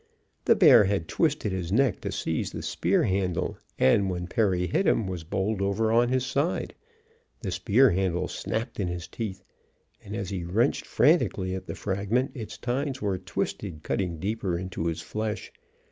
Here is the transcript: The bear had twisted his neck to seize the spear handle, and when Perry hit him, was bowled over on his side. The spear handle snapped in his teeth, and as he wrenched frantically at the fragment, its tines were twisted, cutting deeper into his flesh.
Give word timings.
The 0.45 0.55
bear 0.55 0.85
had 0.85 1.07
twisted 1.07 1.51
his 1.51 1.71
neck 1.71 2.01
to 2.01 2.11
seize 2.11 2.51
the 2.51 2.63
spear 2.63 3.03
handle, 3.03 3.59
and 3.77 4.09
when 4.09 4.25
Perry 4.25 4.65
hit 4.65 4.87
him, 4.87 5.05
was 5.05 5.23
bowled 5.23 5.61
over 5.61 5.91
on 5.91 6.09
his 6.09 6.25
side. 6.25 6.73
The 7.43 7.51
spear 7.51 7.91
handle 7.91 8.27
snapped 8.27 8.79
in 8.79 8.87
his 8.87 9.07
teeth, 9.07 9.43
and 10.03 10.15
as 10.15 10.31
he 10.31 10.43
wrenched 10.43 10.87
frantically 10.87 11.53
at 11.53 11.67
the 11.67 11.75
fragment, 11.75 12.31
its 12.33 12.57
tines 12.57 12.99
were 12.99 13.19
twisted, 13.19 13.83
cutting 13.83 14.17
deeper 14.17 14.57
into 14.57 14.87
his 14.87 15.03
flesh. 15.03 15.51